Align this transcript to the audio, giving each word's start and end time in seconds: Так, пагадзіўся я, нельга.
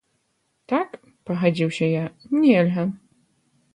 Так, 0.71 0.89
пагадзіўся 1.29 1.85
я, 1.93 2.03
нельга. 2.43 2.83